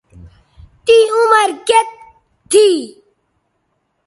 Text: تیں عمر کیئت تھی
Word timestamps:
تیں 0.85 1.05
عمر 1.15 1.49
کیئت 1.67 1.87
تھی 2.51 2.65